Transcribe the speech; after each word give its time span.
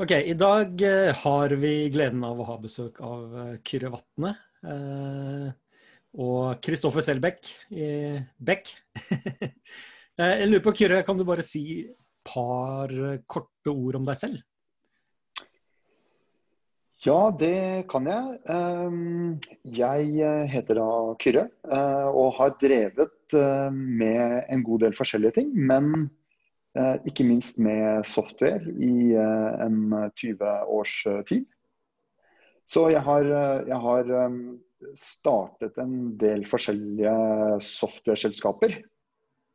Ok, 0.00 0.10
I 0.10 0.32
dag 0.32 0.80
eh, 0.82 1.12
har 1.20 1.52
vi 1.60 1.90
gleden 1.92 2.22
av 2.24 2.38
å 2.40 2.46
ha 2.48 2.54
besøk 2.60 2.96
av 3.04 3.34
eh, 3.42 3.56
Kyrre 3.60 3.90
Vatne. 3.92 4.30
Eh, 4.64 5.50
og 6.16 6.62
Kristoffer 6.64 7.04
Selbekk 7.04 7.50
i 7.76 7.90
Beck. 8.38 8.72
Eh, 10.20 10.42
jeg 10.42 10.48
lurer 10.50 10.60
på, 10.60 10.74
Kyrre, 10.76 10.98
kan 11.08 11.16
du 11.16 11.22
bare 11.24 11.40
si 11.40 11.62
et 11.86 12.18
par 12.28 12.90
korte 13.24 13.72
ord 13.72 13.96
om 13.96 14.04
deg 14.04 14.18
selv? 14.20 14.42
Ja, 17.00 17.30
det 17.32 17.88
kan 17.88 18.04
jeg. 18.10 18.34
Ehm, 18.52 19.38
Jeg 19.64 20.28
heter 20.52 20.82
da 20.82 20.90
Kyrre 21.16 21.46
og 22.12 22.28
har 22.36 22.52
drevet 22.60 23.32
med 23.72 24.44
en 24.52 24.66
god 24.68 24.84
del 24.84 24.98
forskjellige 25.00 25.38
ting. 25.40 25.48
Men 25.56 26.10
ikke 27.08 27.26
minst 27.28 27.58
med 27.60 28.06
software 28.08 28.64
i 28.80 29.12
eh, 29.12 29.64
en 29.66 29.92
20 30.16 30.52
års 30.72 30.94
eh, 31.10 31.20
tid. 31.28 31.44
Så 32.64 32.86
jeg 32.94 33.02
har, 33.04 33.26
eh, 33.26 33.64
jeg 33.68 33.80
har 33.84 34.12
startet 34.98 35.76
en 35.82 36.16
del 36.18 36.46
forskjellige 36.48 37.12
software-selskaper 37.66 38.78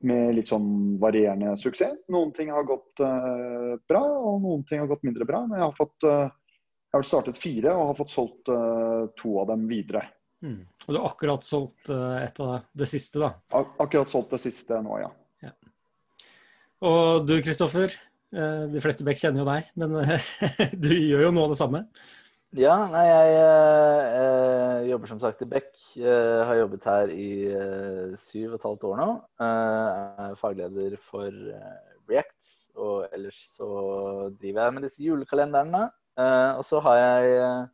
med 0.06 0.36
litt 0.38 0.50
sånn 0.50 0.98
varierende 1.02 1.56
suksess. 1.58 1.96
Noen 2.14 2.34
ting 2.36 2.52
har 2.54 2.68
gått 2.70 3.02
eh, 3.02 3.74
bra, 3.90 4.04
og 4.04 4.44
noen 4.44 4.66
ting 4.70 4.84
har 4.84 4.92
gått 4.92 5.06
mindre 5.08 5.26
bra. 5.26 5.42
Men 5.50 5.58
jeg 5.58 5.66
har 5.66 5.78
fått 5.78 6.06
eh, 6.06 6.28
jeg 6.88 7.02
har 7.02 7.08
startet 7.08 7.38
fire 7.38 7.74
og 7.76 7.90
har 7.92 7.98
fått 7.98 8.14
solgt 8.14 8.52
eh, 8.54 9.08
to 9.20 9.34
av 9.42 9.50
dem 9.52 9.66
videre. 9.70 10.06
Mm. 10.46 10.62
Og 10.86 10.94
du 10.94 11.00
har 11.00 11.10
akkurat 11.10 11.44
solgt 11.44 11.90
eh, 11.92 12.20
et 12.24 12.40
av 12.44 12.60
det 12.78 12.88
siste, 12.90 13.20
da. 13.22 13.34
Ak 13.58 13.74
akkurat 13.84 14.12
solgt 14.12 14.36
det 14.38 14.42
siste 14.46 14.80
nå, 14.86 15.02
ja. 15.02 15.10
Og 16.86 17.26
du 17.26 17.40
Kristoffer, 17.42 17.90
eh, 18.36 18.64
de 18.70 18.82
fleste 18.84 19.06
Beck 19.06 19.18
kjenner 19.18 19.42
jo 19.42 19.50
deg, 19.50 19.70
men 19.82 19.96
eh, 20.04 20.32
du 20.84 20.92
gjør 20.94 21.28
jo 21.28 21.34
noe 21.34 21.48
av 21.48 21.56
det 21.56 21.62
samme. 21.62 21.84
Ja, 22.56 22.76
nei, 22.88 23.04
jeg 23.10 23.34
eh, 23.42 24.04
eh, 24.18 24.84
jobber 24.92 25.10
som 25.10 25.20
sagt 25.20 25.42
i 25.44 25.48
Beck. 25.50 25.72
Eh, 26.00 26.44
har 26.48 26.60
jobbet 26.62 26.86
her 26.88 27.12
i 27.12 27.30
syv 28.22 28.54
og 28.54 28.60
et 28.60 28.68
halvt 28.70 28.86
år 28.88 29.02
nå. 29.02 29.08
Eh, 29.44 29.98
er 30.28 30.38
fagleder 30.40 30.96
for 31.10 31.34
React. 32.08 32.54
Og 32.78 33.10
ellers 33.12 33.42
så 33.58 33.68
driver 34.38 34.64
jeg 34.64 34.78
med 34.78 34.88
disse 34.88 35.04
julekalenderne. 35.04 35.84
Eh, 36.18 36.52
og 36.56 36.64
så 36.66 36.80
har 36.86 37.02
jeg 37.02 37.68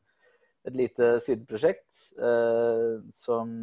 et 0.63 0.77
lite 0.79 1.13
sideprosjekt 1.27 2.05
eh, 2.17 3.03
som 3.13 3.55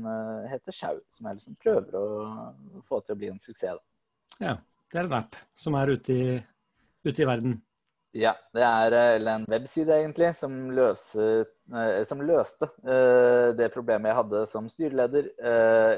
heter 0.52 0.76
Sjau. 0.76 1.00
Som 1.16 1.26
jeg 1.26 1.40
liksom 1.40 1.58
prøver 1.64 1.96
å 1.96 2.82
få 2.86 3.00
til 3.00 3.16
å 3.16 3.20
bli 3.24 3.32
en 3.32 3.40
suksess. 3.40 3.80
Da. 3.80 4.44
Ja, 4.46 4.58
Det 4.90 4.98
er 4.98 5.06
en 5.06 5.18
app 5.20 5.36
som 5.54 5.76
er 5.78 5.94
ute 5.94 6.14
i, 6.14 6.38
ute 7.06 7.22
i 7.22 7.28
verden. 7.28 7.60
Ja, 8.10 8.32
det 8.50 8.62
er 8.66 8.94
eh, 8.98 9.28
en 9.30 9.44
webside 9.46 9.94
egentlig 9.94 10.32
som, 10.34 10.54
løser, 10.74 11.44
eh, 11.70 12.00
som 12.08 12.22
løste 12.26 12.66
eh, 12.82 13.52
det 13.54 13.68
problemet 13.70 14.10
jeg 14.10 14.18
hadde 14.18 14.40
som 14.50 14.66
styreleder 14.70 15.28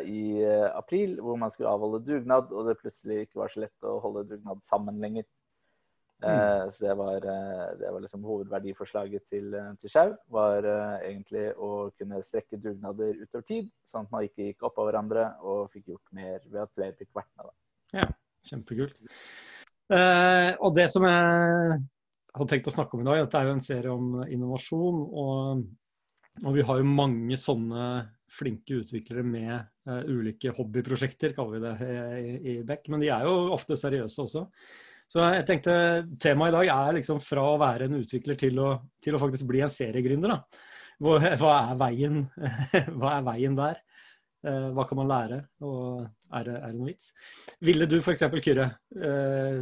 i 0.05 0.45
april, 0.77 1.17
hvor 1.25 1.39
man 1.41 1.53
skulle 1.55 1.73
avholde 1.73 2.03
dugnad, 2.05 2.53
og 2.53 2.69
det 2.69 2.77
plutselig 2.83 3.25
ikke 3.25 3.41
var 3.41 3.53
så 3.53 3.65
lett 3.65 3.89
å 3.89 3.97
holde 4.05 4.27
dugnad 4.29 4.61
sammen 4.67 5.01
lenger. 5.01 5.29
Mm. 6.23 6.71
så 6.71 6.85
det 6.85 6.93
var, 6.95 7.25
det 7.81 7.89
var 7.91 7.99
liksom 7.99 8.23
hovedverdiforslaget 8.23 9.25
til, 9.27 9.57
til 9.83 9.91
Schau, 9.91 10.13
Var 10.31 10.69
egentlig 11.03 11.49
å 11.59 11.89
kunne 11.99 12.21
strekke 12.23 12.61
dugnader 12.63 13.17
utover 13.19 13.43
tid, 13.49 13.73
sånn 13.91 14.07
at 14.07 14.15
man 14.15 14.29
ikke 14.29 14.53
gikk 14.53 14.63
oppå 14.69 14.85
hverandre 14.87 15.33
og 15.43 15.73
fikk 15.73 15.91
gjort 15.91 16.15
mer 16.15 16.45
ved 16.45 16.61
at 16.63 16.77
flere 16.77 16.95
fikk 17.01 17.11
vært 17.19 17.33
med. 17.35 17.49
Da. 17.49 17.99
Ja, 17.99 18.07
kjempekult. 18.49 19.01
Eh, 19.93 20.51
og 20.63 20.75
det 20.77 20.89
som 20.93 21.05
jeg 21.09 21.79
hadde 22.33 22.49
tenkt 22.51 22.71
å 22.71 22.75
snakke 22.75 22.97
om 22.97 23.05
i 23.05 23.09
dag, 23.09 23.23
dette 23.25 23.41
er 23.41 23.49
jo 23.49 23.55
en 23.57 23.65
serie 23.65 23.93
om 23.93 24.23
innovasjon. 24.25 25.03
Og, 25.23 25.65
og 26.45 26.57
vi 26.57 26.65
har 26.69 26.81
jo 26.81 26.89
mange 26.89 27.39
sånne 27.41 27.89
flinke 28.33 28.81
utviklere 28.81 29.25
med 29.27 29.53
eh, 29.55 30.07
ulike 30.09 30.55
hobbyprosjekter, 30.57 31.37
kaller 31.37 31.59
vi 31.59 31.67
det 31.67 31.75
i, 32.23 32.33
i 32.55 32.57
Beck. 32.67 32.89
Men 32.93 33.05
de 33.05 33.13
er 33.13 33.29
jo 33.29 33.53
ofte 33.55 33.79
seriøse 33.79 34.27
også. 34.27 34.47
Så 35.13 35.25
jeg 35.35 35.45
tenkte 35.45 35.73
temaet 36.23 36.55
i 36.55 36.57
dag 36.57 36.71
er 36.73 36.95
liksom 36.97 37.19
fra 37.21 37.43
å 37.51 37.59
være 37.61 37.85
en 37.85 37.99
utvikler 37.99 38.39
til 38.41 38.57
å, 38.63 38.71
til 39.05 39.17
å 39.17 39.21
faktisk 39.21 39.45
bli 39.51 39.61
en 39.61 39.73
seriegründer. 39.73 40.39
Hva, 41.03 41.19
hva, 41.37 41.57
er 41.59 41.81
veien, 41.81 42.23
hva 42.97 43.19
er 43.19 43.27
veien 43.27 43.59
der? 43.59 43.83
Eh, 44.43 44.69
hva 44.75 44.87
kan 44.89 44.99
man 44.99 45.11
lære? 45.11 45.39
Og 45.63 46.03
er 46.03 46.49
det, 46.49 46.57
er 46.59 46.73
det 46.73 46.79
noe 46.79 46.91
vits? 46.91 47.13
Ville 47.63 47.87
du 47.91 47.99
f.eks. 48.01 48.25
Kyrre, 48.43 48.69
eh, 48.99 49.61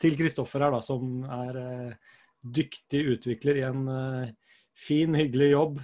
til 0.00 0.16
Kristoffer 0.16 0.64
her, 0.64 0.76
da, 0.76 0.80
som 0.84 1.24
er 1.42 1.58
eh, 1.60 2.14
dyktig 2.46 3.02
utvikler 3.16 3.60
i 3.60 3.66
en 3.66 3.82
fin, 4.76 5.14
hyggelig 5.16 5.48
jobb 5.50 5.78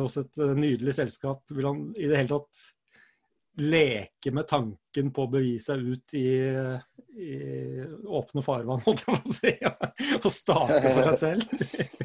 hos 0.00 0.16
et 0.16 0.38
nydelig 0.56 0.94
selskap, 0.96 1.42
vil 1.52 1.68
han 1.68 1.82
i 1.92 2.08
det 2.08 2.16
hele 2.16 2.32
tatt 2.32 2.62
leke 3.60 4.32
med 4.32 4.48
tanken 4.48 5.10
på 5.14 5.26
å 5.26 5.30
bevise 5.30 5.74
seg 5.74 5.84
ut 5.84 6.16
i, 6.16 6.24
i 7.20 7.36
åpne 8.08 8.42
farvann, 8.42 8.80
holdt 8.86 9.04
jeg 9.04 9.12
på 9.12 9.20
å 9.20 9.36
si, 9.36 9.52
og 10.16 10.30
starte 10.34 10.80
for 10.88 11.12
seg 11.12 11.20
selv? 11.20 11.99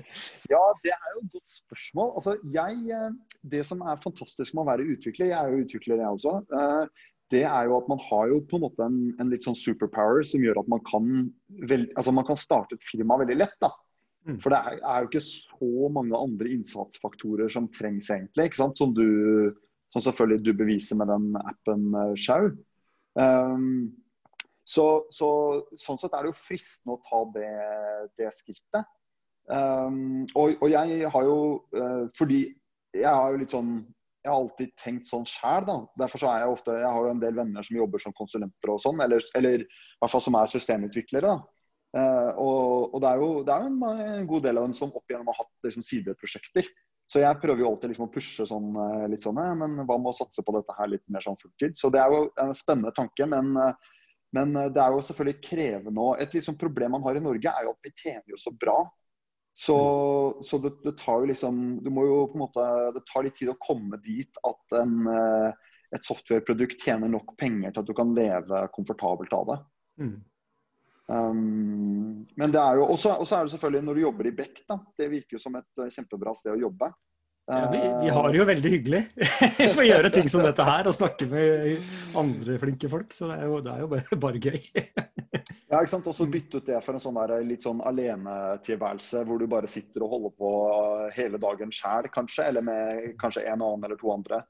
Ja, 0.52 0.62
det 0.86 0.94
er 0.96 1.10
jo 1.16 1.24
et 1.24 1.34
godt 1.34 1.56
spørsmål. 1.56 2.14
Altså, 2.20 2.36
jeg, 2.54 2.78
eh, 2.96 3.42
det 3.56 3.64
som 3.68 3.84
er 3.86 4.02
fantastisk 4.04 4.56
med 4.56 4.66
å 4.66 4.70
være 4.72 4.88
utvikler, 4.96 5.32
jeg 5.32 5.38
er 5.40 5.52
jo 5.52 5.66
utvikler 5.66 6.02
jeg 6.04 6.20
også, 6.20 6.36
eh, 6.60 7.04
det 7.34 7.42
er 7.50 7.70
jo 7.70 7.80
at 7.80 7.88
man 7.90 8.02
har 8.06 8.30
jo 8.30 8.42
på 8.46 8.60
en 8.60 8.66
måte 8.68 8.86
en, 8.86 9.00
en 9.20 9.32
litt 9.32 9.48
sånn 9.48 9.58
superpower 9.58 10.22
som 10.28 10.44
gjør 10.46 10.62
at 10.62 10.70
man 10.72 10.84
kan, 10.86 11.10
vel, 11.70 11.88
altså 11.98 12.14
man 12.14 12.28
kan 12.28 12.38
starte 12.38 12.78
et 12.78 12.86
firma 12.86 13.18
veldig 13.22 13.40
lett. 13.40 13.58
da. 13.64 13.72
Mm. 14.26 14.40
For 14.42 14.54
det 14.54 14.60
er, 14.62 14.82
er 14.82 15.04
jo 15.04 15.10
ikke 15.10 15.26
så 15.26 15.92
mange 15.94 16.18
andre 16.18 16.54
innsatsfaktorer 16.54 17.50
som 17.52 17.70
trengs 17.74 18.10
egentlig, 18.14 18.50
ikke 18.50 18.62
sant? 18.62 18.78
som 18.82 18.94
du 18.94 19.54
som 19.94 20.04
selvfølgelig 20.04 20.44
du 20.44 20.54
beviser 20.58 20.98
med 21.00 21.08
den 21.08 21.30
appen 21.40 21.94
eh, 21.96 22.16
Sjau. 22.20 22.50
Um, 23.16 23.94
så, 24.68 25.06
så, 25.14 25.30
sånn 25.80 26.02
sett 26.02 26.16
er 26.18 26.26
det 26.26 26.34
jo 26.34 26.40
fristende 26.40 26.98
å 26.98 27.04
ta 27.06 27.22
det, 27.36 27.52
det 28.20 28.32
skrittet. 28.34 28.90
Um, 29.46 30.24
og, 30.34 30.56
og 30.58 30.72
jeg 30.72 31.10
har 31.14 31.26
jo 31.28 31.36
uh, 31.78 32.08
Fordi 32.18 32.40
jeg 32.98 33.06
har 33.06 33.30
jo 33.30 33.38
litt 33.38 33.52
sånn 33.54 33.76
Jeg 34.24 34.32
har 34.32 34.40
alltid 34.40 34.72
tenkt 34.82 35.06
sånn 35.06 35.28
sjæl, 35.30 35.68
da. 35.68 35.76
Derfor 36.02 36.24
så 36.24 36.32
er 36.32 36.40
jeg 36.42 36.56
ofte 36.56 36.78
Jeg 36.80 36.90
har 36.90 37.06
jo 37.06 37.12
en 37.14 37.22
del 37.22 37.38
venner 37.38 37.68
som 37.68 37.78
jobber 37.78 38.02
som 38.02 38.16
konsulenter 38.18 38.74
og 38.74 38.82
sånn, 38.82 39.04
eller, 39.06 39.22
eller 39.38 39.62
i 39.62 39.68
hvert 40.02 40.14
fall 40.16 40.24
som 40.26 40.40
er 40.40 40.50
systemutviklere. 40.50 41.36
da. 41.36 41.38
Uh, 41.96 42.32
og, 42.42 42.96
og 42.96 43.04
det 43.04 43.12
er 43.12 43.22
jo, 43.22 43.30
det 43.46 43.54
er 43.54 43.68
en, 43.70 43.78
en 44.18 44.26
god 44.28 44.48
del 44.48 44.58
av 44.60 44.66
dem 44.66 44.74
som 44.76 44.90
opp 44.92 45.06
igjennom 45.06 45.30
har 45.30 45.38
hatt 45.44 45.70
liksom, 45.70 45.86
sideprosjekter. 45.86 46.74
Så 47.08 47.22
jeg 47.22 47.40
prøver 47.40 47.62
jo 47.62 47.70
alltid 47.70 47.94
liksom 47.94 48.08
å 48.08 48.12
pushe 48.12 48.48
sånn, 48.50 48.72
eh, 48.82 49.04
litt 49.14 49.22
sånn, 49.22 49.38
men 49.38 49.78
hva 49.86 50.00
med 50.02 50.10
å 50.10 50.18
satse 50.18 50.42
på 50.42 50.56
dette 50.56 50.74
her 50.74 50.90
litt 50.90 51.04
mer 51.14 51.22
sånn 51.22 51.38
fulltid? 51.38 51.78
Så 51.78 51.92
det 51.94 52.02
er 52.02 52.10
jo 52.10 52.24
en 52.42 52.54
spennende 52.58 52.90
tanke, 52.98 53.28
men, 53.30 53.54
men 54.34 54.58
det 54.74 54.82
er 54.82 54.96
jo 54.96 55.04
selvfølgelig 55.06 55.44
krevende. 55.46 56.08
Et 56.26 56.34
liksom 56.34 56.58
problem 56.58 56.98
man 56.98 57.06
har 57.06 57.20
i 57.20 57.22
Norge, 57.22 57.54
er 57.54 57.68
jo 57.70 57.76
at 57.76 57.86
vi 57.86 57.94
tjener 57.94 58.34
jo 58.34 58.42
så 58.42 58.56
bra. 58.58 58.80
Så, 59.56 59.76
så 60.44 60.58
det, 60.60 60.74
det, 60.84 60.98
tar 61.00 61.22
jo 61.24 61.30
liksom 61.30 61.60
Du 61.80 61.88
må 61.96 62.04
jo 62.04 62.16
på 62.28 62.36
en 62.36 62.42
måte 62.42 62.64
Det 62.92 63.06
tar 63.08 63.24
litt 63.24 63.38
tid 63.40 63.54
å 63.54 63.56
komme 63.64 63.96
dit 64.04 64.42
at 64.44 64.76
en, 64.82 65.08
et 65.96 66.04
softwareprodukt 66.04 66.84
tjener 66.84 67.08
nok 67.08 67.38
penger 67.40 67.72
til 67.72 67.86
at 67.86 67.88
du 67.88 67.94
kan 67.96 68.12
leve 68.18 68.66
komfortabelt 68.76 69.32
av 69.38 69.46
det. 69.54 69.58
Mm. 70.04 70.18
Um, 71.08 72.26
men 72.36 72.54
det 72.54 72.58
er 72.58 72.80
jo 72.80 72.88
Og 72.90 72.98
så 72.98 73.14
er 73.14 73.46
det 73.46 73.54
selvfølgelig 73.54 73.86
når 73.86 73.98
du 73.98 74.02
jobber 74.02 74.28
i 74.28 74.36
Beck, 74.36 74.64
da. 74.70 74.80
Det 74.98 75.12
virker 75.12 75.38
jo 75.38 75.44
som 75.44 75.58
et 75.60 75.82
uh, 75.82 75.90
kjempebra 75.94 76.34
sted 76.38 76.56
å 76.56 76.64
jobbe. 76.66 76.90
Ja, 77.48 77.70
vi, 77.72 77.78
vi, 77.78 78.10
har 78.10 78.32
det 78.32 78.40
jo 78.40 78.46
veldig 78.50 78.70
hyggelig. 78.74 79.00
Vi 79.60 79.68
får 79.78 79.86
gjøre 79.86 80.10
ting 80.16 80.30
som 80.34 80.42
dette 80.42 80.66
her 80.66 80.88
og 80.90 80.96
snakke 80.98 81.28
med 81.30 81.84
andre 82.18 82.56
flinke 82.58 82.90
folk. 82.90 83.14
Så 83.14 83.30
det 83.30 83.36
er 83.38 83.52
jo, 83.52 83.60
det 83.62 83.76
er 83.76 83.84
jo 83.84 83.90
bare, 83.92 84.18
bare, 84.24 84.42
gøy. 84.42 84.58
Ja, 85.70 85.82
ikke 85.82 85.92
sant. 85.92 86.08
Også 86.10 86.26
bytte 86.32 86.58
ut 86.58 86.66
det 86.66 86.80
for 86.86 86.96
en 86.96 87.04
sånn 87.04 87.18
der, 87.20 87.36
litt 87.46 87.66
sånn 87.66 87.84
alenetilværelse 87.86 89.22
hvor 89.28 89.42
du 89.42 89.46
bare 89.52 89.70
sitter 89.70 90.06
og 90.06 90.14
holder 90.16 90.34
på 90.40 90.52
hele 91.18 91.42
dagen 91.42 91.74
sjæl, 91.76 92.10
kanskje. 92.14 92.48
Eller 92.50 92.66
med 92.66 93.14
kanskje 93.22 93.46
en 93.46 93.60
annen 93.60 93.86
eller 93.86 94.00
to 94.00 94.10
andre. 94.14 94.42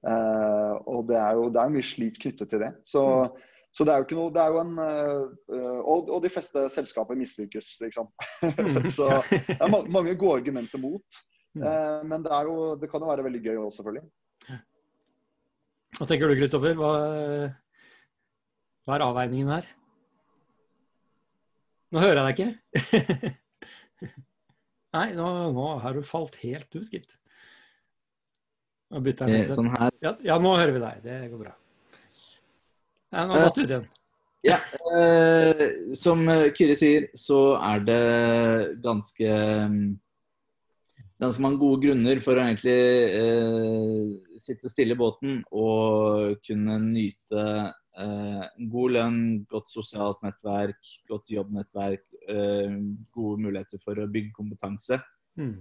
Uh, 0.00 0.74
og 0.88 1.06
det 1.10 1.18
er 1.20 1.36
jo 1.36 1.50
det 1.52 1.60
er 1.60 1.72
mye 1.74 1.86
slit 1.86 2.18
knyttet 2.22 2.50
til 2.50 2.64
det. 2.66 2.74
Så 2.88 3.06
mm. 3.06 3.48
Så 3.70 3.84
det 3.86 3.92
er 3.92 4.00
jo 4.00 4.06
ikke 4.08 4.16
noe 4.18 4.32
Det 4.34 4.40
er 4.42 4.48
jo 4.50 4.60
en 4.64 4.72
uh, 4.82 5.76
og, 5.84 6.08
og, 6.08 6.16
de 6.24 6.30
fleste 6.32 6.64
selskaper 6.74 7.14
mislykkes, 7.14 7.68
liksom. 7.84 8.08
så 8.96 9.20
det 9.30 9.60
er 9.60 9.70
mange 9.70 10.16
gode 10.18 10.40
argumenter 10.40 10.82
mot. 10.82 11.20
Uh, 11.58 12.00
men 12.06 12.22
det, 12.22 12.30
er 12.30 12.46
jo, 12.46 12.56
det 12.78 12.90
kan 12.92 13.02
jo 13.02 13.10
være 13.10 13.26
veldig 13.26 13.42
gøy 13.42 13.56
òg, 13.58 13.70
selvfølgelig. 13.74 14.06
Hva 15.98 16.06
tenker 16.08 16.30
du, 16.30 16.36
Kristoffer? 16.38 16.76
Hva, 16.78 16.90
hva, 18.86 18.96
er 18.96 19.04
avveiningen 19.04 19.50
her? 19.52 19.66
Nå 21.90 22.02
hører 22.04 22.20
jeg 22.20 22.26
deg 22.28 22.38
ikke. 22.38 23.32
Nei, 24.96 25.08
nå, 25.18 25.26
nå, 25.54 25.66
har 25.82 25.94
du 25.94 26.06
falt 26.06 26.38
helt 26.42 26.70
ut, 26.78 26.86
gitt. 26.90 27.16
Nå 28.90 29.02
bytter 29.06 29.30
jeg 29.30 29.44
eh, 29.44 29.54
sånn 29.54 29.70
her. 29.74 29.94
Ja, 30.02 30.14
ja, 30.26 30.38
nå 30.42 30.54
hører 30.56 30.74
vi 30.74 30.82
deg. 30.82 31.02
Det 31.04 31.18
går 31.30 31.42
bra. 31.44 31.54
Ja, 33.10 33.26
nå 33.26 33.38
datt 33.38 33.58
du 33.58 33.62
ut 33.62 33.66
igjen. 33.66 33.88
Ja, 34.46 34.56
eh, 34.96 35.64
som 35.98 36.24
Kyrre 36.56 36.78
sier, 36.78 37.10
så 37.18 37.42
er 37.58 37.82
det 37.84 38.00
ganske 38.82 39.34
ganske 41.20 41.42
mange 41.44 41.60
gode 41.60 41.82
grunner 41.84 42.20
for 42.24 42.38
å 42.38 42.46
egentlig 42.46 42.76
eh, 43.20 44.36
sitte 44.40 44.70
stille 44.72 44.96
i 44.96 45.00
båten 45.00 45.40
og 45.52 46.38
kunne 46.46 46.78
nyte 46.86 47.44
eh, 48.00 48.46
god 48.72 48.96
lønn, 48.96 49.20
godt 49.50 49.72
sosialt 49.72 50.22
nettverk, 50.24 50.80
godt 51.10 51.28
jobbnettverk, 51.34 52.06
eh, 52.28 52.78
gode 53.12 53.44
muligheter 53.46 53.82
for 53.84 54.00
å 54.00 54.08
bygge 54.10 54.32
kompetanse. 54.36 55.00
Mm. 55.40 55.60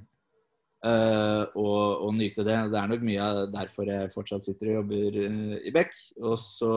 Uh, 0.79 1.43
og, 1.59 2.05
og, 2.05 2.11
nyte 2.15 2.43
det. 2.47 2.55
Det 2.71 2.77
er 2.79 2.87
nok 2.87 3.01
mye 3.03 3.23
av 3.23 3.39
derfor 3.51 3.89
jeg 3.91 4.11
fortsatt 4.13 4.45
sitter 4.45 4.69
og 4.69 4.77
jobber 4.77 5.17
uh, 5.25 5.57
i 5.59 5.73
Beck. 5.75 5.91
Og 6.23 6.37
så 6.39 6.69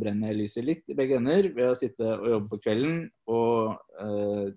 brenner 0.00 0.28
jeg 0.30 0.40
lyset 0.42 0.66
litt 0.68 0.92
i 0.92 0.96
begge 0.98 1.16
ender 1.16 1.48
ved 1.56 1.70
å 1.70 1.78
sitte 1.78 2.04
og 2.18 2.28
jobbe 2.34 2.52
på 2.52 2.60
kvelden. 2.66 2.98
Og 3.32 3.78
uh, 3.96 4.52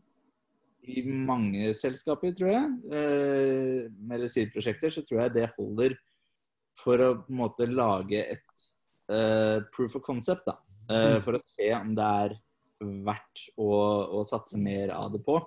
i 0.87 1.03
mange 1.07 1.73
selskaper, 1.77 2.31
tror 2.37 2.51
jeg, 2.53 2.69
med 3.99 4.23
LSIR-prosjekter, 4.23 4.93
så 4.93 5.03
tror 5.05 5.23
jeg 5.23 5.35
det 5.35 5.49
holder 5.57 5.95
for 6.79 7.03
å 7.03 7.09
på 7.19 7.33
en 7.33 7.39
måte 7.41 7.67
lage 7.69 8.23
et 8.23 8.67
proof 9.73 9.97
of 9.99 10.03
concept. 10.05 10.47
da, 10.47 10.57
mm. 10.91 11.19
For 11.25 11.37
å 11.37 11.43
se 11.43 11.69
om 11.77 11.93
det 11.97 12.09
er 12.23 12.37
verdt 12.81 13.45
å, 13.57 13.69
å 14.19 14.23
satse 14.27 14.59
mer 14.61 14.93
av 14.95 15.13
det 15.15 15.23
på. 15.25 15.39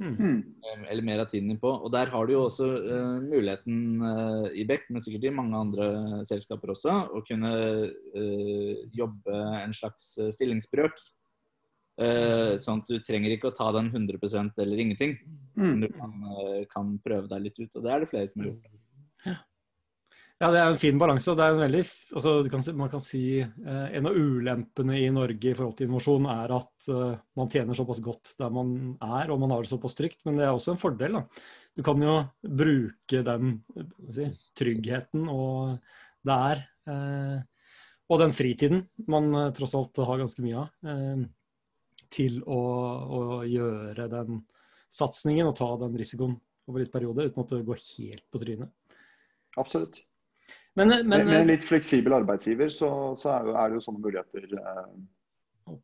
Mm. 0.00 0.16
mm. 0.16 0.40
Eller 0.88 1.04
mer 1.04 1.20
av 1.20 1.28
tiden 1.30 1.48
din 1.52 1.60
på. 1.60 1.70
Og 1.70 1.92
der 1.92 2.10
har 2.12 2.26
du 2.26 2.34
jo 2.34 2.44
også 2.46 2.68
uh, 2.80 3.20
muligheten 3.20 4.00
uh, 4.02 4.48
i 4.56 4.64
Beck, 4.68 4.88
men 4.90 5.04
sikkert 5.04 5.28
i 5.28 5.34
mange 5.34 5.58
andre 5.58 5.88
selskaper 6.28 6.72
også, 6.74 6.96
å 7.12 7.22
kunne 7.26 7.52
uh, 8.16 8.74
jobbe 8.96 9.40
en 9.60 9.76
slags 9.76 10.12
stillingsbrøk. 10.36 10.96
Sånn 12.62 12.80
at 12.80 12.88
du 12.88 13.02
trenger 13.04 13.34
ikke 13.34 13.50
å 13.50 13.54
ta 13.56 13.68
den 13.76 13.90
100% 13.92 14.62
eller 14.64 14.82
ingenting. 14.82 15.14
Mm. 15.58 15.82
Du 15.82 15.88
kan, 15.92 16.14
kan, 16.72 16.94
prøve 17.04 17.28
deg 17.30 17.44
litt 17.44 17.60
ut. 17.60 17.76
Og 17.76 17.84
det 17.84 17.92
er 17.92 18.04
det 18.04 18.10
flere 18.10 18.30
som 18.30 18.42
har 18.42 18.50
gjort. 18.50 18.70
Ja. 19.28 19.36
Ja, 20.40 20.48
det 20.48 20.60
er 20.62 20.70
en 20.70 20.80
fin 20.80 20.96
balanse. 20.96 21.28
og 21.28 21.36
det 21.36 21.44
er 21.44 21.52
en 21.52 21.60
veldig, 21.60 21.82
altså, 22.16 22.30
kan, 22.48 22.62
Man 22.78 22.88
kan 22.88 23.02
si 23.04 23.42
eh, 23.42 23.88
En 23.98 24.08
av 24.08 24.16
ulempene 24.16 24.96
i 24.96 25.10
Norge 25.12 25.50
i 25.50 25.56
forhold 25.56 25.74
til 25.76 25.90
innovasjon 25.90 26.28
er 26.32 26.54
at 26.56 26.88
eh, 26.88 27.18
man 27.36 27.50
tjener 27.52 27.76
såpass 27.76 28.00
godt 28.00 28.32
der 28.40 28.54
man 28.54 28.70
er, 29.04 29.28
og 29.28 29.40
man 29.42 29.52
har 29.52 29.66
det 29.66 29.68
såpass 29.68 29.98
trygt. 29.98 30.22
Men 30.24 30.40
det 30.40 30.46
er 30.46 30.54
også 30.54 30.72
en 30.72 30.80
fordel. 30.80 31.18
da. 31.18 31.44
Du 31.76 31.82
kan 31.84 32.00
jo 32.00 32.16
bruke 32.40 33.20
den 33.26 33.52
si, 34.16 34.30
tryggheten 34.56 35.28
og 35.28 35.76
der, 36.24 36.64
eh, 36.88 37.36
og 38.08 38.24
den 38.24 38.32
fritiden 38.32 38.86
man 39.12 39.28
eh, 39.34 39.52
tross 39.56 39.76
alt 39.76 40.00
har 40.08 40.24
ganske 40.24 40.44
mye 40.46 40.56
av, 40.64 40.72
eh, 40.88 41.28
til 42.12 42.40
å, 42.42 42.60
å, 42.60 43.20
gjøre 43.46 44.08
den 44.10 44.42
satsingen 44.90 45.48
og 45.50 45.56
ta 45.58 45.68
den 45.84 45.96
risikoen 45.98 46.36
over 46.70 46.82
litt 46.82 46.92
periode, 46.92 47.28
uten 47.30 47.44
at 47.44 47.52
det 47.54 47.66
går 47.66 47.82
helt 47.82 48.24
på 48.30 48.42
trynet. 48.42 48.96
Absolutt. 49.58 50.02
Men, 50.78 50.88
men, 50.88 51.08
med, 51.08 51.26
med, 51.26 51.36
en 51.40 51.50
litt 51.50 51.66
fleksibel 51.66 52.14
arbeidsgiver 52.20 52.70
så, 52.72 52.90
så 53.18 53.32
er, 53.34 53.50
det 53.70 53.78
jo 53.78 53.84
sånne 53.84 54.02
muligheter 54.02 54.46
eh, 54.58 54.86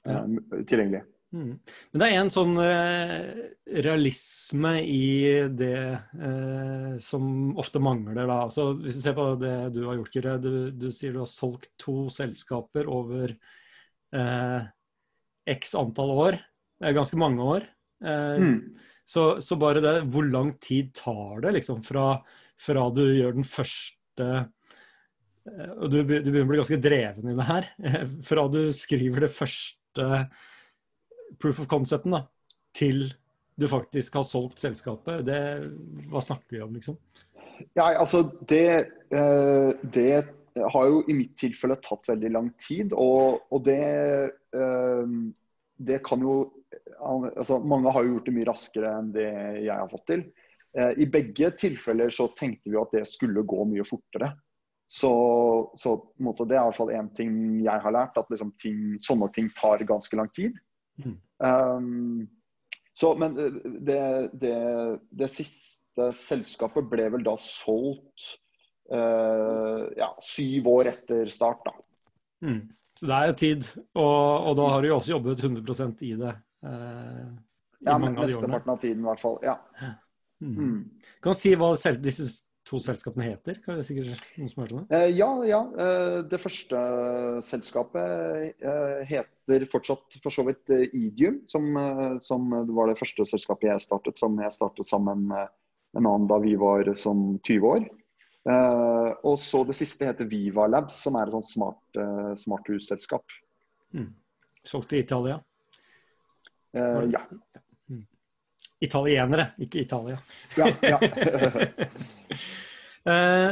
ja. 0.06 0.20
Eh, 0.22 0.64
tilgjengelig. 0.66 1.02
Mm. 1.34 1.58
Men 1.90 2.00
det 2.00 2.06
er 2.06 2.20
en 2.20 2.30
sånn 2.32 2.54
eh, 2.62 3.40
realisme 3.82 4.72
i 4.86 5.08
det 5.50 5.80
eh, 5.98 6.92
som 7.02 7.56
ofte 7.58 7.82
mangler. 7.82 8.22
Da. 8.22 8.38
Altså, 8.46 8.70
hvis 8.78 9.00
vi 9.00 9.02
ser 9.02 9.16
på 9.18 9.26
det 9.40 9.56
du 9.74 9.82
har 9.88 9.98
gjort, 9.98 10.12
Kyrre. 10.14 10.36
Du, 10.42 10.52
du, 10.70 10.88
sier 10.94 11.16
du 11.16 11.20
har 11.24 11.30
solgt 11.30 11.72
to 11.82 12.06
selskaper 12.14 12.88
over 12.90 13.34
eh, 14.14 14.70
x 15.48 15.74
antall 15.78 16.12
år. 16.16 16.38
Er 16.82 16.96
ganske 16.96 17.18
mange 17.20 17.44
år. 17.44 17.68
Eh, 18.04 18.42
mm. 18.42 18.58
Så, 19.06 19.36
så, 19.44 19.56
bare 19.60 19.80
det, 19.84 19.94
hvor 20.10 20.26
lang 20.26 20.56
tid 20.62 20.90
tar 20.98 21.44
det 21.44 21.54
liksom 21.60 21.84
fra, 21.86 22.16
fra 22.58 22.88
du 22.90 23.04
gjør 23.06 23.36
den 23.38 23.46
første 23.46 24.28
Eh, 25.46 25.72
og 25.76 25.90
du, 25.92 26.00
du, 26.02 26.30
begynner 26.30 26.46
å 26.46 26.50
bli 26.50 26.60
ganske 26.62 26.80
dreven 26.82 27.30
i 27.30 27.36
det 27.38 27.46
her. 27.50 27.70
Fra 28.28 28.46
du 28.52 28.60
skriver 28.76 29.26
det 29.26 29.34
første 29.34 30.08
proof 31.42 31.62
of 31.62 31.70
concepten 31.70 32.16
da, 32.16 32.24
til 32.76 33.08
du 33.56 33.66
faktisk 33.70 34.18
har 34.18 34.26
solgt 34.28 34.60
selskapet, 34.60 35.24
det, 35.26 35.40
hva 36.12 36.20
snakker 36.20 36.58
vi 36.58 36.62
om, 36.64 36.74
liksom? 36.76 36.98
Ja, 37.72 37.88
altså 37.88 38.26
det, 38.44 38.68
eh, 39.16 39.70
det 39.80 40.10
har 40.56 40.86
jo 40.88 41.02
i 41.08 41.16
mitt 41.16 41.34
tilfelle 41.38 41.76
tatt 41.84 42.08
veldig 42.10 42.30
lang 42.32 42.50
tid. 42.62 42.94
Og, 42.96 43.42
og 43.52 43.64
det, 43.66 43.82
eh, 44.56 45.16
det 45.76 46.00
kan 46.06 46.24
jo 46.24 46.38
altså 46.96 47.58
Mange 47.60 47.90
har 47.92 48.04
jo 48.04 48.14
gjort 48.14 48.28
det 48.28 48.32
mye 48.36 48.46
raskere 48.48 48.90
enn 48.98 49.08
det 49.14 49.28
jeg 49.66 49.72
har 49.74 49.88
fått 49.90 50.06
til. 50.08 50.22
I 50.76 51.06
begge 51.08 51.50
tilfeller 51.56 52.10
så 52.12 52.26
tenkte 52.36 52.68
vi 52.68 52.78
at 52.80 52.92
det 52.92 53.02
skulle 53.08 53.44
gå 53.48 53.64
mye 53.68 53.84
fortere. 53.86 54.30
Så, 54.86 55.10
så 55.74 55.94
det 56.22 56.56
er 56.56 56.60
i 56.60 56.64
hvert 56.68 56.78
fall 56.78 56.92
én 56.94 57.08
ting 57.16 57.32
jeg 57.64 57.82
har 57.82 57.94
lært, 57.94 58.16
at 58.18 58.30
liksom 58.30 58.52
ting, 58.62 58.94
sånne 59.02 59.28
ting 59.34 59.48
tar 59.56 59.82
ganske 59.88 60.18
lang 60.18 60.30
tid. 60.36 60.58
Mm. 61.02 61.16
Um, 61.42 62.28
så, 62.96 63.12
men 63.18 63.36
eh, 63.36 63.56
det, 63.84 64.02
det, 64.40 64.56
det, 65.10 65.30
siste 65.32 66.10
selskapet 66.16 66.88
ble 66.88 67.10
vel 67.12 67.26
da 67.26 67.34
solgt 67.40 68.36
ja, 68.86 70.08
syv 70.22 70.68
år 70.70 70.92
etter 70.92 71.30
start, 71.32 71.64
da. 71.66 71.72
Mm. 72.46 72.60
Så 72.96 73.08
det 73.10 73.16
er 73.16 73.28
jo 73.28 73.36
tid, 73.36 73.66
og, 73.98 74.46
og, 74.48 74.52
da 74.56 74.68
har 74.72 74.82
du 74.82 74.88
jo 74.88 74.96
også 74.96 75.12
jobbet 75.12 75.42
100% 75.44 76.04
i 76.06 76.12
det. 76.16 76.32
Uh, 76.64 77.26
i 77.82 77.88
ja, 77.90 77.98
mange 77.98 78.16
av 78.16 78.24
de 78.24 78.36
årene. 78.36 78.48
Mesteparten 78.48 78.72
av 78.72 78.78
tiden, 78.80 79.02
i 79.02 79.08
hvert 79.10 79.22
fall. 79.22 79.36
Ja. 79.44 79.56
Mm. 80.40 80.54
Mm. 80.56 80.78
Kan 81.24 81.36
du 81.36 81.40
si 81.40 81.52
hva 81.60 81.72
disse 82.00 82.28
to 82.66 82.80
selskapene 82.82 83.28
heter? 83.28 83.60
Kan 83.62 83.78
det 83.78 83.86
sikkert 83.86 84.24
noen 84.36 84.50
som 84.50 84.62
hørte 84.64 84.80
det? 84.80 84.98
Eh, 84.98 85.10
ja, 85.14 85.28
ja. 85.46 85.60
Eh, 85.84 86.16
det 86.30 86.40
første 86.42 86.80
selskapet 87.46 88.56
eh, 88.58 89.04
heter 89.06 89.68
fortsatt 89.70 90.18
for 90.22 90.34
så 90.34 90.46
vidt 90.48 90.72
Idium, 90.88 91.42
som, 91.50 91.68
som 92.24 92.48
var 92.74 92.90
det 92.90 92.98
første 92.98 93.28
selskapet 93.28 93.70
jeg 93.70 93.84
startet, 93.84 94.18
som 94.18 94.40
jeg 94.42 94.56
startet 94.56 94.88
sammen 94.88 95.28
med 95.30 95.52
en 95.96 96.08
annen 96.08 96.26
da 96.28 96.40
vi 96.42 96.56
var 96.58 96.90
som 96.98 97.36
20 97.46 97.70
år. 97.70 97.86
Og 98.46 99.40
så 99.42 99.64
det 99.66 99.74
siste 99.74 100.06
heter 100.06 100.28
Viva 100.30 100.68
Labs, 100.70 101.00
som 101.02 101.16
er 101.18 101.26
et 101.26 101.34
sånt 101.34 101.48
smart, 101.50 101.98
smarthusselskap. 102.38 103.34
Mm. 103.96 104.12
Solgt 104.62 104.94
i 104.94 105.00
Italia? 105.02 105.40
ja. 106.76 107.24
Italienere, 108.80 109.46
ikke 109.58 109.80
Italia. 109.80 110.18
Ja, 110.56 110.68
ja. 110.82 111.00
eh, 113.12 113.50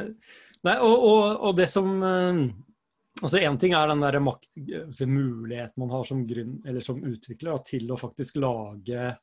nei, 0.66 0.76
og, 0.76 0.94
og, 0.94 1.22
og, 1.38 1.56
det 1.56 1.68
som 1.72 2.02
eh, 2.04 2.40
altså 3.22 3.40
Én 3.40 3.56
ting 3.60 3.72
er 3.76 3.88
den 3.88 4.04
der 4.04 4.18
makt, 4.20 4.50
altså 4.82 5.08
muligheten 5.08 5.80
man 5.80 5.94
har 5.94 6.04
som, 6.08 6.26
grunn, 6.28 6.58
som 6.84 7.00
utvikler 7.00 7.54
da, 7.54 7.58
til 7.64 7.88
å 7.88 8.00
faktisk 8.00 8.36
lage 8.42 9.14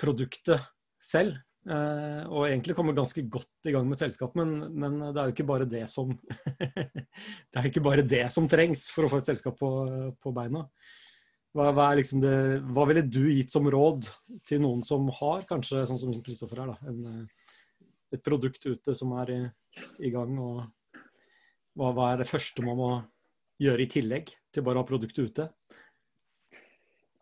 produktet 0.00 0.62
selv. 1.02 1.36
Eh, 1.64 2.24
og 2.28 2.44
egentlig 2.44 2.74
komme 2.76 2.92
ganske 2.92 3.22
godt 3.32 3.68
i 3.70 3.72
gang 3.72 3.86
med 3.88 3.96
selskapet, 3.96 4.36
men, 4.36 4.66
men, 4.76 4.98
det 5.14 5.20
er 5.20 5.30
jo 5.30 5.32
ikke 5.32 5.46
bare 5.48 5.68
det 5.68 5.86
som 5.88 6.10
Det 7.48 7.56
er 7.56 7.64
jo 7.64 7.70
ikke 7.70 7.84
bare 7.86 8.04
det 8.04 8.26
som 8.34 8.48
trengs 8.50 8.90
for 8.92 9.06
å 9.06 9.10
få 9.12 9.22
et 9.22 9.30
selskap 9.30 9.56
på, 9.56 9.70
på 10.20 10.32
beina. 10.36 10.66
Hva, 11.54 11.70
hva, 11.70 11.86
liksom 11.96 12.20
det, 12.20 12.34
hva, 12.74 12.84
ville 12.90 13.06
du 13.06 13.22
gitt 13.30 13.54
som 13.54 13.68
råd 13.70 14.10
til 14.44 14.60
noen 14.60 14.82
som 14.84 15.06
har, 15.20 15.46
kanskje 15.48 15.86
sånn 15.88 16.00
som 16.02 16.12
Kristoffer 16.26 16.64
her, 16.64 16.74
da, 16.74 16.90
en, 16.90 17.00
eh, 17.08 17.88
et 18.18 18.24
produkt 18.26 18.66
ute 18.66 18.94
som 18.98 19.14
er 19.22 19.32
i, 19.32 19.40
i 20.04 20.12
gang? 20.12 20.36
og 20.36 20.66
hva, 21.78 21.94
hva, 21.94 22.10
er 22.10 22.20
det 22.20 22.28
første 22.28 22.66
man 22.66 22.76
må 22.78 22.90
gjøre 23.62 23.86
i 23.86 23.90
tillegg 23.90 24.34
til 24.52 24.66
bare 24.66 24.82
å 24.82 24.84
ha 24.84 24.90
produktet 24.90 25.30
ute? 25.30 25.48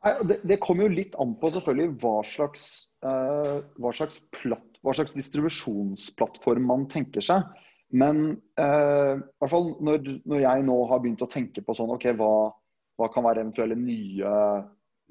Det, 0.03 0.41
det 0.49 0.59
kommer 0.63 0.89
jo 0.89 0.97
litt 0.97 1.13
an 1.23 1.37
på 1.39 1.53
selvfølgelig 1.55 1.99
hva 2.03 2.17
slags, 2.27 2.65
uh, 3.07 3.61
hva, 3.79 3.93
slags 3.95 4.19
platt, 4.35 4.81
hva 4.83 4.97
slags, 4.99 5.15
distribusjonsplattform 5.15 6.67
man 6.67 6.89
tenker 6.91 7.23
seg. 7.23 7.47
Men 7.93 8.23
i 8.33 8.65
hvert 8.65 9.53
fall 9.53 9.67
når, 9.85 10.07
når, 10.25 10.39
jeg 10.41 10.63
nå 10.65 10.77
har 10.89 11.01
begynt 11.05 11.23
å 11.27 11.29
tenke 11.29 11.61
på 11.61 11.75
sånn 11.77 11.91
OK, 11.93 12.07
hva, 12.17 12.49
hva 12.97 13.09
kan 13.13 13.27
være 13.27 13.43
eventuelle 13.45 13.77
nye, 13.77 14.33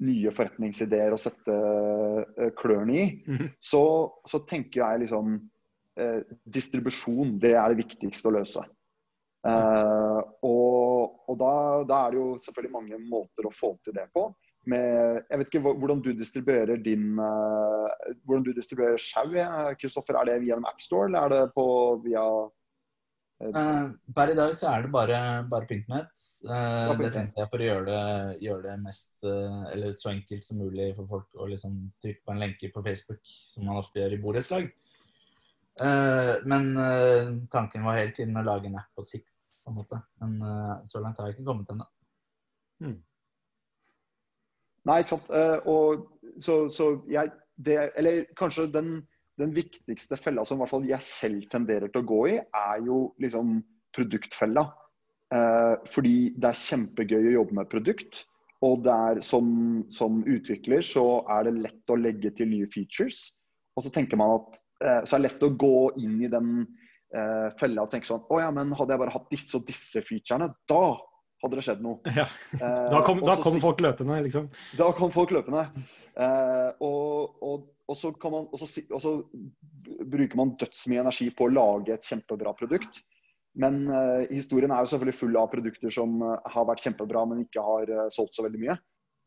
nye 0.06 0.32
forretningsideer 0.34 1.14
å 1.14 1.20
sette 1.20 1.54
uh, 1.54 2.50
klørne 2.58 2.98
i, 2.98 3.08
mm. 3.26 3.48
så, 3.62 3.82
så, 4.28 4.42
tenker 4.48 4.82
jeg 4.82 5.02
liksom 5.04 5.34
uh, 5.38 6.20
distribusjon, 6.44 7.36
det 7.42 7.54
er 7.56 7.72
det 7.72 7.82
viktigste 7.84 8.30
å 8.30 8.36
løse. 8.38 8.64
Uh, 9.42 10.20
og, 10.46 11.22
og 11.26 11.38
da, 11.38 11.52
da, 11.88 12.00
er 12.04 12.14
det 12.14 12.20
jo 12.20 12.28
selvfølgelig 12.44 12.76
mange 12.76 13.02
måter 13.02 13.48
å 13.48 13.54
få 13.54 13.74
til 13.84 13.96
det 13.96 14.06
på. 14.14 14.28
Med, 14.70 15.24
jeg 15.26 15.38
vet 15.40 15.48
ikke 15.50 15.74
hvordan 15.74 16.00
du 16.04 16.12
distribuerer 16.14 16.78
din 16.78 17.16
uh, 17.18 17.88
hvordan 18.22 18.44
du 18.46 18.52
distribuerer 18.54 19.00
sjau, 19.00 19.32
Kristoffer. 19.80 20.20
Er 20.20 20.28
det 20.28 20.42
via 20.44 20.58
en 20.58 20.68
appstore, 20.68 21.08
eller 21.10 21.24
er 21.24 21.34
det 21.34 21.54
på, 21.56 21.64
via 22.04 22.26
Uh, 23.42 23.90
per 24.14 24.30
i 24.30 24.36
dag 24.38 24.52
så 24.54 24.68
er 24.70 24.84
det 24.84 24.92
bare, 24.94 25.18
bare 25.50 25.66
Pinknet. 25.66 26.10
Uh, 26.46 26.92
det 27.00 27.10
trengte 27.10 27.40
jeg 27.40 27.50
for 27.50 27.62
å 27.62 27.66
gjøre 27.66 27.86
det, 27.88 28.36
gjøre 28.44 28.62
det 28.68 28.74
mest 28.84 29.10
uh, 29.26 29.64
Eller 29.72 29.94
så 29.98 30.12
enkelt 30.12 30.46
som 30.46 30.60
mulig 30.62 30.92
for 30.94 31.10
folk 31.10 31.40
å 31.42 31.48
liksom 31.50 31.74
trykke 32.04 32.22
på 32.22 32.34
en 32.34 32.42
lenke 32.44 32.70
på 32.74 32.84
Facebook, 32.86 33.22
som 33.24 33.66
man 33.66 33.80
ofte 33.82 33.98
gjør 33.98 34.14
i 34.14 34.22
borettslag. 34.22 34.70
men 36.44 36.66
tanken 37.50 37.84
var 37.86 37.96
hele 37.96 38.12
tiden 38.12 38.36
å 38.36 38.42
lage 38.44 38.68
en 38.68 38.76
app 38.76 38.90
på 38.94 39.02
sikt, 39.08 39.30
på 39.64 39.72
en 39.72 39.78
måte. 39.78 39.98
Men 40.20 40.34
så 40.86 41.00
langt 41.00 41.18
har 41.18 41.30
jeg 41.30 41.38
ikke 41.38 41.46
kommet 41.46 41.70
ennå. 41.72 41.86
Mm. 42.84 42.98
Nei, 44.88 45.00
ikke 45.02 45.16
sant. 45.16 45.28
og 45.70 46.08
så, 46.42 46.66
så 46.74 46.86
jeg 47.10 47.30
det, 47.62 47.76
Eller 48.00 48.24
kanskje 48.38 48.66
den 48.72 48.96
den 49.40 49.52
viktigste 49.56 50.18
fella 50.20 50.44
som 50.46 50.62
fall 50.68 50.84
jeg 50.88 51.04
selv 51.04 51.46
tenderer 51.52 51.90
til 51.90 52.02
å 52.02 52.08
gå 52.08 52.20
i, 52.34 52.36
er 52.42 52.82
jo 52.86 53.04
liksom 53.22 53.60
produktfella. 53.96 54.66
Eh, 55.32 55.74
fordi 55.88 56.16
det 56.36 56.50
er 56.50 56.60
kjempegøy 56.60 57.30
å 57.30 57.36
jobbe 57.38 57.58
med 57.60 57.70
produkt. 57.72 58.24
Og 58.62 58.84
det 58.84 58.92
er 58.94 59.22
som, 59.26 59.46
som, 59.90 60.20
utvikler 60.28 60.84
så 60.86 61.24
er 61.34 61.48
det 61.48 61.56
lett 61.64 61.90
å 61.90 61.98
legge 61.98 62.30
til 62.36 62.52
nye 62.52 62.68
features. 62.70 63.24
Og 63.74 63.86
så 63.86 63.94
tenker 63.94 64.20
man 64.20 64.36
at 64.36 64.60
eh, 64.84 65.00
så 65.08 65.16
er 65.16 65.22
det 65.22 65.30
lett 65.30 65.46
å 65.48 65.54
gå 65.64 65.76
inn 66.02 66.20
i 66.22 66.30
den 66.30 66.52
eh, 67.16 67.48
fella 67.58 67.86
og 67.86 67.90
tenke 67.94 68.10
sånn 68.10 68.22
Å 68.28 68.42
ja, 68.44 68.52
men 68.54 68.74
hadde 68.76 68.94
jeg 68.94 69.02
bare 69.02 69.16
hatt 69.16 69.32
disse 69.32 69.56
og 69.58 69.66
disse 69.66 70.04
featurene, 70.04 70.52
da 70.70 70.84
hadde 71.42 71.58
det 71.58 71.66
skjedd 71.66 71.84
noe. 71.84 72.00
Ja. 72.22 72.26
Da 72.58 73.02
kom, 73.06 73.22
Eh, 73.22 73.28
da 73.28 73.36
kom 73.42 73.58
folk 73.62 73.82
løpende, 73.84 74.20
liksom. 74.26 74.48
da 74.78 74.90
kom 74.96 75.12
folk 75.14 75.34
løpende. 75.34 75.66
Eh, 76.12 76.68
og, 76.84 77.38
og, 77.42 77.70
og, 77.88 77.96
så 77.98 78.12
kan 78.16 78.34
man, 78.34 78.50
og, 78.52 78.60
så, 78.60 78.84
og 78.92 79.02
så 79.02 79.16
bruker 80.12 80.38
man 80.38 80.54
dødsmye 80.60 81.02
energi 81.02 81.30
på 81.34 81.48
å 81.48 81.54
lage 81.54 81.96
et 81.96 82.06
kjempebra 82.06 82.54
produkt. 82.58 83.02
Men 83.58 83.82
eh, 83.92 84.28
historien 84.32 84.72
er 84.72 84.84
jo 84.84 84.92
selvfølgelig 84.94 85.18
full 85.18 85.36
av 85.36 85.50
produkter 85.52 85.92
som 85.92 86.20
eh, 86.24 86.52
har 86.54 86.68
vært 86.68 86.84
kjempebra, 86.86 87.24
men 87.28 87.42
ikke 87.44 87.64
har 87.64 87.90
uh, 87.92 88.06
solgt 88.14 88.38
så 88.38 88.46
veldig 88.46 88.62
mye. 88.62 88.78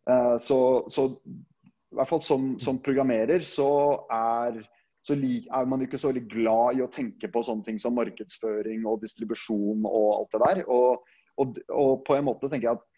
Eh, 0.10 0.38
så, 0.42 0.60
så 0.90 1.12
i 1.12 2.00
hvert 2.00 2.10
fall 2.10 2.24
som, 2.26 2.56
som 2.62 2.82
programmerer 2.84 3.46
så 3.46 3.70
er 4.12 4.64
så 5.06 5.14
lik, 5.14 5.46
er 5.54 5.68
man 5.70 5.84
ikke 5.86 6.00
så 6.02 6.10
veldig 6.10 6.26
glad 6.32 6.80
i 6.80 6.82
å 6.82 6.90
tenke 6.90 7.30
på 7.30 7.44
sånne 7.46 7.68
ting 7.68 7.78
som 7.82 7.94
markedsføring 7.94 8.88
og 8.90 9.04
distribusjon 9.04 9.86
og 9.86 10.08
alt 10.16 10.34
det 10.34 10.42
der. 10.42 10.62
Og, 10.74 11.06
og, 11.42 11.58
og 11.74 12.04
på 12.08 12.18
en 12.18 12.28
måte 12.28 12.50
tenker 12.52 12.70
jeg 12.70 12.80
at 12.80 12.92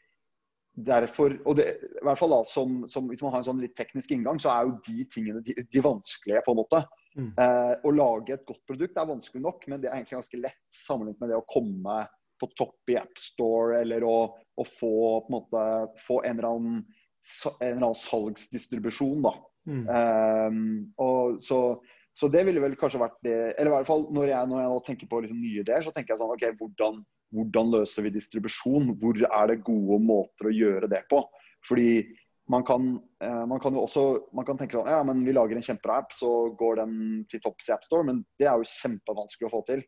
derfor, 0.77 1.33
og 1.49 1.57
det, 1.57 1.65
i 1.81 2.05
hvert 2.05 2.19
fall 2.19 2.33
da, 2.35 2.43
som, 2.45 2.83
som, 2.91 3.07
Hvis 3.09 3.23
man 3.25 3.33
har 3.33 3.41
en 3.41 3.47
sånn 3.49 3.63
litt 3.63 3.73
teknisk 3.77 4.11
inngang, 4.13 4.37
så 4.41 4.51
er 4.53 4.67
jo 4.67 4.75
de 4.85 5.07
tingene 5.13 5.41
de, 5.45 5.55
de 5.57 5.83
vanskelige. 5.83 6.43
på 6.45 6.53
en 6.53 6.59
måte. 6.59 6.83
Mm. 7.17 7.31
Eh, 7.41 7.73
å 7.81 7.93
lage 7.95 8.35
et 8.35 8.45
godt 8.45 8.61
produkt 8.69 8.99
er 8.99 9.09
vanskelig 9.09 9.41
nok, 9.41 9.65
men 9.71 9.81
det 9.81 9.89
er 9.89 9.97
egentlig 9.97 10.19
ganske 10.19 10.41
lett 10.43 10.79
sammenlignet 10.85 11.23
med 11.23 11.33
det 11.33 11.39
å 11.39 11.47
komme 11.49 12.03
på 12.37 12.49
topp 12.53 12.93
i 12.93 12.99
AppStore 12.99 13.81
eller 13.81 14.05
å, 14.05 14.17
å 14.29 14.65
få, 14.69 14.93
på 15.25 15.31
en 15.31 15.37
måte, 15.39 15.65
få 16.05 16.21
en 16.21 16.37
eller 16.37 16.49
annen, 16.51 16.81
en 17.57 17.71
eller 17.71 17.87
annen 17.87 18.01
salgsdistribusjon. 18.03 19.25
da. 19.25 19.33
Mm. 19.67 19.87
Um, 19.89 20.67
og 21.01 21.41
så, 21.43 21.61
så 22.17 22.29
det 22.33 22.41
ville 22.47 22.61
vel 22.63 22.75
kanskje 22.79 23.01
vært 23.01 23.17
det 23.25 23.35
Eller 23.59 23.69
i 23.69 23.73
hvert 23.75 23.89
fall 23.89 24.07
når 24.13 24.31
jeg, 24.31 24.49
når 24.49 24.61
jeg 24.63 24.69
nå 24.71 24.77
tenker 24.87 25.09
på 25.09 25.19
liksom 25.21 25.41
nye 25.41 25.61
ideer, 25.61 25.83
så 25.85 25.91
tenker 25.93 26.15
jeg 26.15 26.21
sånn 26.21 26.33
OK, 26.33 26.45
hvordan, 26.57 27.01
hvordan 27.37 27.73
løser 27.75 28.07
vi 28.07 28.13
distribusjon? 28.15 28.95
Hvor 28.97 29.19
er 29.27 29.51
det 29.51 29.59
gode 29.67 29.99
måter 30.01 30.49
å 30.49 30.55
gjøre 30.55 30.89
det 30.89 31.03
på? 31.11 31.21
Fordi 31.67 31.91
man 32.49 32.63
kan, 32.65 32.89
eh, 33.21 33.43
man 33.51 33.61
kan 33.61 33.75
jo 33.75 33.83
også 33.83 34.03
man 34.33 34.47
kan 34.47 34.57
tenke 34.57 34.79
sånn 34.79 34.89
Ja, 34.89 35.03
men 35.05 35.21
vi 35.27 35.35
lager 35.35 35.59
en 35.59 35.65
kjempebra 35.67 35.99
app, 36.01 36.15
så 36.15 36.31
går 36.57 36.81
den 36.81 36.97
til 37.29 37.43
topps 37.43 37.69
i 37.69 37.75
AppStore. 37.75 38.07
Men 38.09 38.23
det 38.39 38.47
er 38.47 38.57
jo 38.57 38.71
kjempevanskelig 38.71 39.49
å 39.49 39.53
få 39.53 39.61
til. 39.67 39.83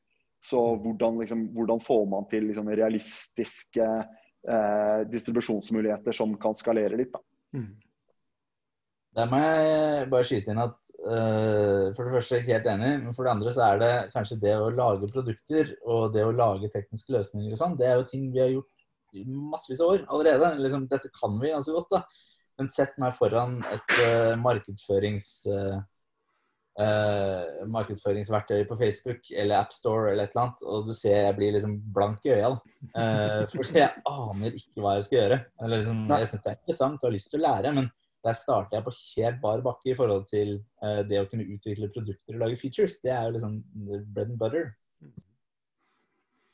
Så 0.45 0.59
hvordan, 0.83 1.17
liksom, 1.23 1.47
hvordan 1.55 1.81
får 1.83 2.03
man 2.13 2.27
til 2.31 2.45
liksom, 2.51 2.69
realistiske 2.77 3.87
eh, 3.87 4.99
distribusjonsmuligheter 5.11 6.15
som 6.15 6.35
kan 6.39 6.55
skalere 6.55 6.99
litt? 6.99 7.15
da? 7.15 7.23
Mm. 7.57 7.73
Der 9.17 9.31
må 9.31 9.41
jeg 9.41 10.09
bare 10.11 10.27
skyte 10.27 10.53
inn 10.53 10.61
at 10.61 10.77
for 10.99 12.03
det 12.03 12.11
første 12.11 12.41
helt 12.43 12.65
enig, 12.67 12.89
men 13.05 13.15
for 13.15 13.23
det 13.25 13.31
andre 13.31 13.53
så 13.55 13.63
er 13.69 13.77
det 13.79 13.91
kanskje 14.11 14.39
det 14.41 14.55
å 14.59 14.71
lage 14.73 15.07
produkter 15.13 15.71
og 15.87 16.11
det 16.15 16.25
å 16.27 16.33
lage 16.35 16.71
tekniske 16.73 17.13
løsninger 17.15 17.55
og 17.55 17.61
sånn, 17.61 17.77
det 17.79 17.87
er 17.87 18.01
jo 18.01 18.09
ting 18.09 18.25
vi 18.33 18.41
har 18.43 18.51
gjort 18.51 18.79
i 19.15 19.23
massevis 19.25 19.79
av 19.81 19.93
år 19.93 20.03
allerede. 20.11 20.51
Liksom, 20.59 20.87
dette 20.91 21.11
kan 21.15 21.37
vi 21.41 21.53
ganske 21.53 21.73
godt, 21.73 21.95
da. 21.95 22.01
Men 22.59 22.69
sett 22.71 22.97
meg 23.01 23.15
foran 23.17 23.61
et 23.71 23.95
uh, 24.03 24.35
markedsførings... 24.41 25.31
Uh, 25.49 25.79
uh, 26.79 27.65
markedsføringsverktøy 27.71 28.63
på 28.69 28.77
Facebook 28.79 29.31
eller 29.33 29.59
AppStore 29.59 30.13
eller 30.13 30.27
et 30.27 30.35
eller 30.35 30.45
annet, 30.45 30.65
og 30.65 30.89
du 30.89 30.93
ser 30.95 31.25
jeg 31.25 31.37
blir 31.39 31.55
liksom 31.55 31.77
blank 31.95 32.27
i 32.27 32.35
øya. 32.37 32.51
Uh, 32.93 33.43
for 33.53 33.71
jeg 33.75 34.03
aner 34.11 34.59
ikke 34.59 34.83
hva 34.83 34.97
jeg 34.97 35.07
skal 35.07 35.21
gjøre. 35.21 35.39
Eller 35.63 35.81
liksom, 35.81 36.03
jeg 36.13 36.31
syns 36.31 36.45
det 36.45 36.51
er 36.51 36.59
interessant 36.59 37.01
og 37.01 37.09
har 37.09 37.17
lyst 37.17 37.33
til 37.33 37.41
å 37.41 37.47
lære, 37.47 37.73
men 37.79 37.89
der 38.25 38.35
starter 38.35 38.77
jeg 38.77 38.85
på 38.85 38.95
helt 38.97 39.39
bar 39.43 39.63
bakke 39.63 39.93
i 39.93 39.97
forhold 39.97 40.27
til 40.29 40.57
uh, 40.83 41.01
det 41.07 41.21
å 41.21 41.27
kunne 41.29 41.47
utvikle 41.47 41.91
produkter 41.93 42.35
og 42.35 42.43
lage 42.43 42.59
features. 42.59 42.99
Det 43.03 43.13
er 43.15 43.27
jo 43.27 43.37
liksom 43.37 43.59
bread 44.13 44.33
and 44.33 44.39
butter. 44.41 44.71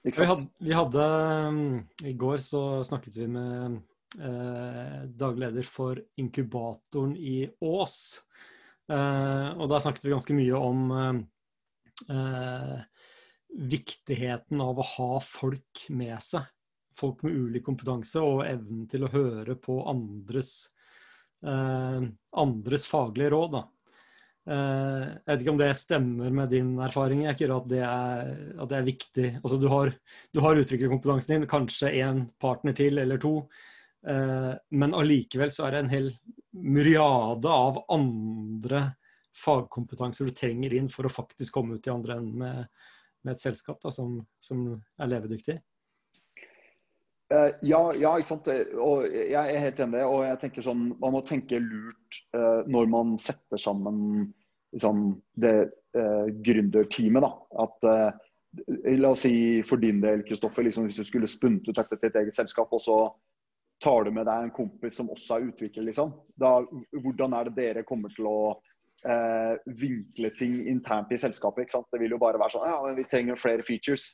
Ikke 0.05 0.21
Vi 0.21 0.29
hadde, 0.29 0.47
vi 0.61 0.73
hadde 0.77 1.05
um, 1.49 1.61
I 2.05 2.13
går 2.13 2.43
så 2.45 2.61
snakket 2.85 3.15
vi 3.17 3.25
med 3.25 3.79
eh, 4.21 4.99
daglig 5.09 5.47
leder 5.47 5.65
for 5.65 6.01
inkubatoren 6.21 7.15
i 7.17 7.49
Ås. 7.65 7.97
Eh, 8.91 9.49
og 9.57 9.69
da 9.71 9.79
snakket 9.81 10.05
vi 10.05 10.13
ganske 10.13 10.37
mye 10.37 10.59
om 10.59 10.83
eh, 12.13 12.75
viktigheten 13.73 14.61
av 14.61 14.79
å 14.81 14.89
ha 14.95 15.11
folk 15.25 15.87
med 15.89 16.21
seg. 16.23 16.45
Folk 16.95 17.25
med 17.25 17.35
ulik 17.35 17.65
kompetanse 17.65 18.21
og 18.23 18.45
evnen 18.47 18.85
til 18.91 19.03
å 19.03 19.11
høre 19.11 19.57
på 19.59 19.81
andres, 19.89 20.69
andres 21.45 22.87
faglige 22.89 23.29
råd. 23.33 23.51
Da. 23.53 23.63
Eh, 24.45 25.03
jeg 25.25 25.31
vet 25.31 25.43
ikke 25.43 25.53
om 25.55 25.61
det 25.61 25.69
stemmer 25.79 26.33
med 26.33 26.51
din 26.53 26.75
erfaring, 26.85 27.23
Eker, 27.31 27.55
at, 27.55 27.69
det 27.69 27.81
er, 27.81 28.33
at 28.61 28.69
det 28.69 28.77
er 28.77 28.89
viktig. 28.89 29.29
Altså, 29.41 29.57
du 29.61 29.67
har, 29.71 29.93
du 30.33 30.41
har 30.45 30.61
utviklerkompetansen 30.61 31.39
din, 31.39 31.47
kanskje 31.49 31.93
en 32.03 32.25
partner 32.41 32.75
til 32.77 33.01
eller 33.01 33.21
to. 33.21 33.39
Eh, 34.05 34.51
men 34.77 34.97
allikevel 34.97 35.53
så 35.53 35.65
er 35.65 35.75
det 35.75 35.83
en 35.83 35.93
hel 35.95 36.11
myriade 36.53 37.49
av 37.49 37.81
andre 37.91 38.85
fagkompetanser 39.35 40.29
du 40.29 40.35
trenger 40.37 40.77
inn 40.77 40.91
for 40.93 41.07
å 41.07 41.11
faktisk 41.11 41.57
komme 41.57 41.75
ut 41.75 41.89
i 41.89 41.91
andre 41.91 42.19
enden 42.19 42.37
med, 42.39 42.67
med 43.25 43.33
et 43.33 43.41
selskap 43.41 43.81
da, 43.83 43.91
som, 43.91 44.19
som 44.39 44.67
er 45.01 45.09
levedyktig. 45.11 45.57
Eh, 47.33 47.51
ja, 47.65 47.81
ja, 47.97 48.11
ikke 48.19 48.29
sant. 48.29 48.49
Og 48.81 49.05
jeg 49.09 49.33
er 49.35 49.63
helt 49.63 49.81
enig. 49.85 50.03
Og 50.05 50.25
jeg 50.27 50.41
tenker 50.43 50.65
sånn, 50.65 50.89
man 51.01 51.15
må 51.15 51.23
tenke 51.25 51.61
lurt 51.61 52.19
eh, 52.37 52.61
når 52.69 52.91
man 52.91 53.15
setter 53.21 53.61
sammen 53.61 54.27
liksom, 54.75 55.21
det 55.39 55.55
uh, 55.97 56.27
gründerteamet. 56.45 57.27
At 57.63 57.89
eh, 57.89 58.23
La 58.95 59.09
oss 59.11 59.25
si 59.25 59.63
for 59.67 59.81
din 59.81 60.01
del, 60.03 60.23
Kristoffer, 60.27 60.63
liksom, 60.63 60.85
hvis 60.87 60.99
du 61.01 61.07
skulle 61.07 61.27
spunnet 61.27 61.67
ut 61.67 61.75
dette 61.75 61.97
til 61.97 62.07
et 62.07 62.19
eget 62.21 62.37
selskap, 62.37 62.71
og 62.71 62.79
så 62.79 62.97
tar 63.83 64.05
du 64.05 64.13
med 64.15 64.27
deg 64.29 64.45
en 64.45 64.53
kompis 64.55 64.95
som 64.95 65.09
også 65.11 65.35
er 65.35 65.49
utvikler, 65.49 65.89
liksom. 65.89 66.13
Da, 66.39 66.61
hvordan 66.93 67.35
er 67.35 67.49
det 67.49 67.55
dere 67.57 67.83
kommer 67.87 68.13
til 68.15 68.29
å 68.29 68.37
eh, 69.03 69.59
vinkle 69.81 70.31
ting 70.39 70.55
internt 70.71 71.11
i 71.11 71.19
selskapet? 71.19 71.65
ikke 71.65 71.75
sant? 71.75 71.89
Det 71.91 71.99
vil 71.99 72.15
jo 72.15 72.21
bare 72.21 72.39
være 72.39 72.55
sånn 72.55 72.67
ja, 72.69 72.79
men 72.85 72.95
vi 72.99 73.07
trenger 73.11 73.39
flere 73.39 73.65
features. 73.67 74.13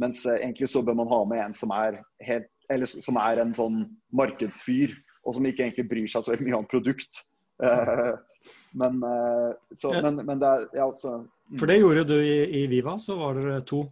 Mens 0.00 0.24
eh, 0.26 0.40
egentlig 0.40 0.68
så 0.72 0.82
bør 0.84 0.96
man 1.02 1.10
ha 1.10 1.22
med 1.28 1.42
en 1.44 1.56
som 1.56 1.72
er, 1.76 2.00
helt, 2.24 2.48
eller, 2.72 2.86
som 2.88 3.18
er 3.20 3.42
en 3.42 3.54
sånn 3.56 3.82
markedsfyr, 4.16 4.94
og 5.22 5.36
som 5.36 5.46
ikke 5.46 5.66
egentlig 5.66 5.88
bryr 5.90 6.10
seg 6.10 6.24
så 6.24 6.34
veldig 6.34 6.48
mye 6.48 6.60
om 6.62 6.68
produkt. 6.70 7.24
Eh, 7.62 8.12
men, 8.80 9.02
eh, 9.06 9.50
så, 9.76 9.92
men, 10.02 10.22
men 10.26 10.40
det 10.42 10.48
er 10.48 10.64
ja, 10.74 10.86
altså 10.88 11.20
mm. 11.22 11.58
For 11.60 11.70
det 11.70 11.76
gjorde 11.78 12.06
du 12.08 12.16
i, 12.18 12.38
i 12.62 12.62
Viva, 12.70 12.96
så 12.98 13.18
var 13.20 13.36
dere 13.38 13.60
to. 13.68 13.84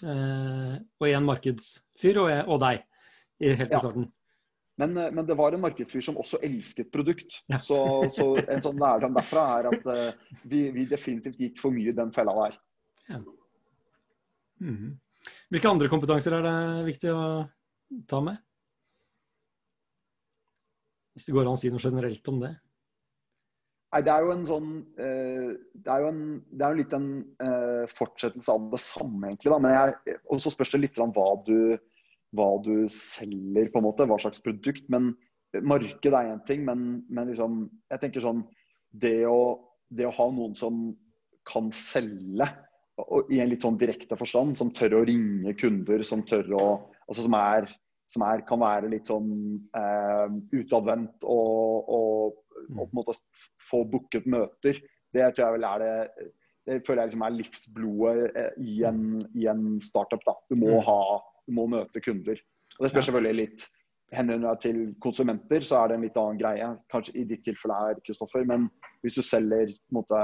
Eh, 0.00 0.78
og 0.98 1.10
én 1.10 1.26
markedsfyr 1.28 2.22
og, 2.22 2.32
og 2.48 2.64
deg 2.64 2.80
i, 2.80 3.52
helt 3.52 3.68
i 3.68 3.76
Ja. 3.76 3.82
starten. 3.84 4.08
Men, 4.80 4.94
men 4.96 5.26
det 5.28 5.34
var 5.36 5.52
en 5.52 5.60
markedsfyr 5.60 6.00
som 6.06 6.16
også 6.16 6.38
elsket 6.46 6.88
produkt. 6.88 7.42
Ja. 7.52 7.58
Så, 7.60 7.76
så 8.16 8.30
en 8.40 8.62
sånn 8.64 8.78
lærdom 8.80 9.12
derfra 9.12 9.42
er 9.58 9.66
at 9.68 9.82
vi, 10.48 10.62
vi 10.72 10.86
definitivt 10.88 11.36
gikk 11.36 11.60
for 11.60 11.74
mye 11.74 11.92
i 11.92 11.96
den 11.98 12.14
fella 12.16 12.32
der. 12.38 12.56
Mhm. 14.64 14.94
Hvilke 15.50 15.70
andre 15.70 15.90
kompetanser 15.90 16.36
er 16.36 16.46
det 16.46 16.56
viktig 16.88 17.12
å 17.12 17.22
ta 18.10 18.20
med? 18.24 18.40
Hvis 21.14 21.26
det 21.26 21.34
går 21.34 21.48
an 21.48 21.56
å 21.56 21.60
si 21.60 21.70
noe 21.72 21.82
generelt 21.82 22.28
om 22.30 22.38
det. 22.42 22.52
Nei, 23.90 24.02
det 24.06 24.12
er 24.14 24.22
jo 24.22 24.34
en 24.36 24.44
sånn 24.46 24.68
eh, 25.02 25.48
Det 25.74 25.90
er 25.90 26.04
jo 26.04 26.10
en, 26.12 26.20
det 26.54 26.62
er 26.62 26.74
jo 26.74 26.78
litt 26.78 26.92
en 26.94 27.08
eh, 27.42 27.90
fortsettelse 27.90 28.54
av 28.54 28.68
det 28.70 28.80
samme, 28.84 29.32
egentlig. 29.32 30.18
Og 30.30 30.42
så 30.42 30.52
spørs 30.54 30.70
det 30.76 30.84
litt 30.84 31.00
om 31.02 31.10
hva 31.16 31.32
du, 31.46 31.74
hva 32.38 32.52
du 32.62 32.86
selger, 32.94 33.72
på 33.72 33.80
en 33.80 33.88
måte. 33.88 34.06
Hva 34.06 34.20
slags 34.22 34.42
produkt. 34.44 34.86
Men 34.94 35.10
marked 35.66 36.14
er 36.14 36.30
én 36.30 36.44
ting, 36.46 36.62
men, 36.68 37.02
men 37.10 37.32
liksom 37.32 37.64
Jeg 37.90 38.04
tenker 38.04 38.22
sånn 38.22 38.44
Det 38.94 39.24
å, 39.26 39.58
det 39.90 40.06
å 40.06 40.14
ha 40.14 40.28
noen 40.30 40.54
som 40.58 40.92
kan 41.50 41.72
selge 41.74 42.46
i 43.32 43.40
en 43.42 43.50
litt 43.50 43.64
sånn 43.64 43.78
direkte 43.80 44.18
forstand, 44.18 44.56
som 44.58 44.72
tør 44.76 45.00
å 45.00 45.04
ringe 45.08 45.54
kunder, 45.60 46.04
som 46.06 46.26
tør 46.26 46.56
å 46.58 46.66
Altså 47.10 47.24
som 47.24 47.34
er 47.34 47.64
som 48.10 48.22
er, 48.22 48.42
kan 48.46 48.60
være 48.62 48.90
litt 48.90 49.08
sånn 49.10 49.30
eh, 49.78 50.34
utadvendt 50.58 51.24
og, 51.26 51.88
og, 51.90 52.36
og, 52.68 52.76
på 52.76 52.86
en 52.86 52.98
måte 52.98 53.14
få 53.66 53.80
booket 53.90 54.28
møter. 54.30 54.78
Det 55.10 55.26
tror 55.34 55.44
jeg 55.44 55.56
vel 55.56 55.66
er 55.66 55.82
det 55.82 56.28
det 56.68 56.82
føler 56.86 57.02
jeg 57.02 57.10
liksom 57.10 57.24
er 57.24 57.36
livsblodet 57.38 58.38
eh, 58.38 58.56
i 58.62 58.76
en, 58.86 59.04
i 59.38 59.46
en 59.50 59.64
startup. 59.82 60.22
da. 60.26 60.36
Du 60.50 60.58
må, 60.60 60.76
ha, 60.86 61.00
du 61.48 61.54
må 61.56 61.66
møte 61.70 62.02
kunder. 62.04 62.38
Og 62.76 62.84
Det 62.84 62.92
spørs 62.92 63.08
selvfølgelig 63.08 63.38
litt 63.40 63.66
henvender 64.14 64.50
deg 64.50 64.62
til 64.64 64.78
konsumenter, 65.02 65.64
så 65.66 65.80
er 65.80 65.90
det 65.90 65.96
en 65.96 66.04
litt 66.06 66.20
annen 66.20 66.38
greie. 66.40 66.68
Kanskje 66.92 67.16
i 67.20 67.26
ditt 67.30 67.44
tilfelle 67.46 67.78
er 67.88 68.00
Kristoffer, 68.06 68.46
men 68.46 68.68
hvis 69.04 69.18
du 69.18 69.22
selger 69.24 69.70
på 69.70 69.94
en 69.94 70.00
måte, 70.00 70.22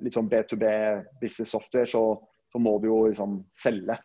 litt 0.00 0.16
sånn 0.16 0.30
B2B 0.30 0.64
business 1.20 1.52
software, 1.54 1.88
så, 1.90 2.02
så 2.52 2.60
må 2.62 2.76
du 2.82 2.88
jo 2.90 3.02
liksom 3.08 3.42
selge. 3.54 3.98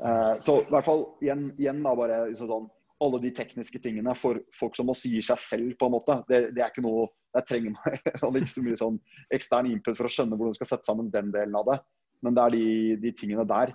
Eh, 0.00 0.34
så 0.40 0.60
i 0.62 0.68
hvert 0.70 0.86
fall 0.86 1.02
igjen, 1.20 1.50
igjen 1.60 1.82
da 1.84 1.94
bare 1.98 2.22
liksom 2.30 2.50
sånn 2.50 2.68
alle 3.00 3.20
de 3.22 3.30
tekniske 3.32 3.80
tingene 3.80 4.12
for 4.18 4.40
folk 4.56 4.76
som 4.76 4.90
også 4.92 5.08
gir 5.08 5.24
seg 5.24 5.40
selv, 5.40 5.70
på 5.80 5.88
en 5.88 5.94
måte. 5.94 6.18
Det, 6.28 6.40
det 6.56 6.64
er 6.64 6.72
ikke 6.72 6.84
noe 6.84 7.08
Jeg 7.30 7.46
trenger 7.46 7.74
meg 7.76 8.40
ikke 8.42 8.52
så 8.52 8.62
mye 8.66 8.78
sånn 8.80 8.96
ekstern 9.36 9.68
input 9.70 9.96
for 9.96 10.08
å 10.08 10.10
skjønne 10.10 10.36
hvordan 10.36 10.56
du 10.56 10.58
skal 10.58 10.70
sette 10.72 10.88
sammen 10.88 11.12
den 11.14 11.30
delen 11.32 11.54
av 11.56 11.68
det. 11.68 11.78
Men 12.26 12.36
det 12.36 12.42
er 12.42 12.56
de, 12.56 12.64
de 13.04 13.12
tingene 13.16 13.46
der. 13.48 13.72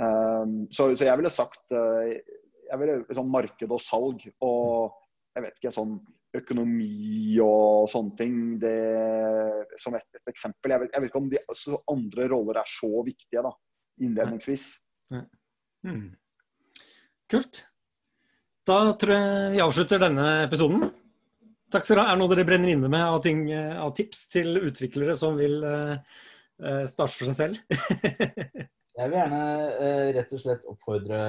Um, 0.00 0.64
så, 0.72 0.88
så, 0.96 1.06
jeg 1.06 1.20
ville 1.20 1.32
sagt 1.32 1.74
uh, 1.76 2.10
jeg 2.10 2.80
ville 2.80 3.16
sånn 3.16 3.30
marked 3.30 3.70
og 3.70 3.82
salg 3.82 4.22
og 4.46 4.96
jeg 5.36 5.44
vet 5.44 5.60
ikke, 5.60 5.72
sånn 5.74 5.96
økonomi 6.36 7.38
og 7.42 7.88
sånne 7.90 8.14
ting 8.18 8.36
det, 8.62 8.76
som 9.82 9.96
et, 9.98 10.06
et 10.14 10.30
eksempel. 10.30 10.74
Jeg 10.74 10.84
vet, 10.84 10.94
jeg 10.94 11.02
vet, 11.02 11.10
ikke 11.10 11.22
om 11.22 11.28
de 11.32 11.40
altså, 11.42 11.80
andre 11.90 12.28
roller 12.30 12.60
er 12.62 12.70
så 12.70 12.90
viktige 13.06 13.42
da, 13.46 13.52
innledningsvis. 14.04 14.70
Ja. 15.10 15.24
Hmm. 15.86 16.08
Kult. 17.30 17.64
Da 18.66 18.80
tror 19.00 19.16
jeg 19.16 19.52
vi 19.56 19.62
avslutter 19.64 20.02
denne 20.02 20.26
episoden. 20.44 20.90
Takk 21.70 21.86
skal 21.86 22.00
dere 22.00 22.06
ha. 22.06 22.12
Er 22.12 22.18
det 22.18 22.22
noe 22.22 22.34
dere 22.34 22.46
brenner 22.46 22.74
inne 22.74 22.90
med 22.90 23.02
av, 23.06 23.20
ting, 23.24 23.44
av 23.54 23.94
tips 23.98 24.26
til 24.32 24.58
utviklere 24.58 25.14
som 25.18 25.38
vil 25.38 25.62
uh, 25.62 25.96
starte 26.90 27.14
for 27.14 27.30
seg 27.30 27.38
selv? 27.38 27.62
jeg 28.98 29.10
vil 29.10 29.18
gjerne 29.18 29.42
uh, 29.80 30.08
rett 30.16 30.32
og 30.36 30.42
slett 30.42 30.66
oppfordre 30.70 31.20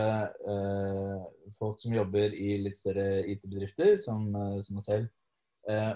uh, 0.47 1.25
folk 1.59 1.81
som 1.81 1.95
jobber 1.95 2.33
i 2.33 2.55
litt 2.63 2.79
større 2.79 3.21
IT-bedrifter, 3.29 3.95
som, 4.01 4.31
som 4.63 4.79
meg 4.79 4.87
selv, 4.87 5.11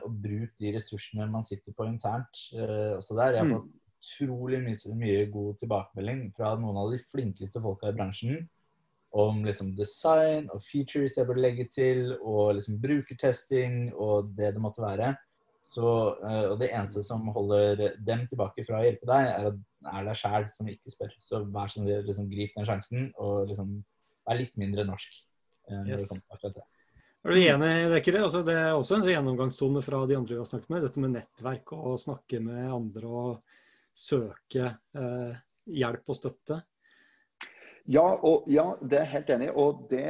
å 0.06 0.10
bruke 0.12 0.54
de 0.62 0.76
ressursene 0.76 1.26
man 1.26 1.42
sitter 1.44 1.74
på 1.74 1.88
internt. 1.90 2.38
også 2.54 3.16
der. 3.18 3.34
Jeg 3.34 3.40
har 3.40 3.48
mm. 3.50 3.54
fått 3.56 3.72
utrolig 4.06 4.60
mye, 4.62 4.98
mye 5.00 5.24
god 5.34 5.58
tilbakemelding 5.58 6.28
fra 6.38 6.52
noen 6.60 6.78
av 6.78 6.92
de 6.94 7.00
flinkeste 7.10 7.64
folka 7.64 7.90
i 7.90 7.96
bransjen 7.98 8.44
om 9.16 9.46
liksom 9.46 9.72
design 9.78 10.50
og 10.52 10.64
features 10.64 11.16
jeg 11.18 11.28
burde 11.28 11.44
legge 11.44 11.66
til, 11.72 12.12
og 12.20 12.58
liksom 12.58 12.82
brukertesting 12.84 13.94
og 13.94 14.34
det 14.38 14.54
det 14.56 14.64
måtte 14.64 14.84
være. 14.84 15.14
Så, 15.66 15.90
uh, 16.22 16.46
og 16.52 16.60
det 16.62 16.70
eneste 16.70 17.02
som 17.06 17.26
holder 17.34 17.96
dem 18.06 18.26
tilbake 18.30 18.66
fra 18.68 18.80
å 18.80 18.86
hjelpe 18.86 19.10
deg, 19.10 19.32
er, 19.32 19.50
at, 19.50 19.62
er 19.96 20.08
deg 20.10 20.20
sjæl 20.20 20.48
som 20.54 20.70
ikke 20.70 20.94
spør. 20.94 21.16
Så 21.26 21.42
vær 21.56 21.72
sånn, 21.74 21.90
liksom, 22.06 22.30
grip 22.32 22.54
den 22.58 22.70
sjansen, 22.70 23.10
og 23.22 23.50
liksom 23.50 23.80
vær 24.26 24.40
litt 24.40 24.54
mindre 24.62 24.86
norsk. 24.88 25.18
Uh, 25.72 25.82
yes. 25.90 26.12
Er 27.26 27.34
du 27.34 27.42
enig 27.42 27.72
i 27.82 27.90
det, 27.90 28.04
Kyrre? 28.06 28.22
Altså, 28.28 28.44
det 28.46 28.54
er 28.54 28.76
også 28.76 29.00
en 29.00 29.08
gjennomgangstone 29.10 29.82
fra 29.82 30.04
de 30.06 30.18
andre 30.20 30.36
vi 30.36 30.42
har 30.44 30.50
snakket 30.50 30.70
med. 30.70 30.86
Dette 30.86 31.02
med 31.02 31.16
nettverk 31.16 31.74
og 31.74 31.88
å 31.96 31.98
snakke 31.98 32.38
med 32.46 32.70
andre 32.70 33.10
og 33.10 33.58
søke 33.98 34.70
uh, 34.94 35.34
hjelp 35.66 36.14
og 36.14 36.20
støtte. 36.20 36.60
Ja, 37.90 38.06
og, 38.26 38.46
ja, 38.50 38.72
det 38.82 39.00
er 39.02 39.10
helt 39.12 39.32
enig. 39.34 39.50
Og 39.58 39.88
det, 39.90 40.06